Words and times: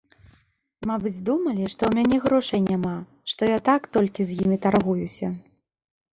Мабыць, 0.91 1.19
думалі, 1.27 1.67
што 1.73 1.81
ў 1.87 1.91
мяне 1.99 2.17
грошай 2.23 2.61
няма, 2.71 2.95
што 3.35 3.41
я 3.51 3.59
так 3.69 3.81
толькі 3.99 4.21
з 4.33 4.41
імі 4.43 4.57
таргуюся. 4.67 5.33